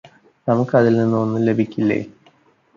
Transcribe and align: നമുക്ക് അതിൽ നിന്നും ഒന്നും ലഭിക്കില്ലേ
നമുക്ക് 0.47 0.73
അതിൽ 0.75 0.93
നിന്നും 0.97 1.19
ഒന്നും 1.21 1.45
ലഭിക്കില്ലേ 1.45 1.99